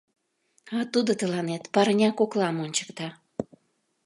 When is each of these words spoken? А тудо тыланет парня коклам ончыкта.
А 0.77 0.79
тудо 0.91 1.11
тыланет 1.19 1.63
парня 1.73 2.09
коклам 2.19 2.55
ончыкта. 2.63 3.07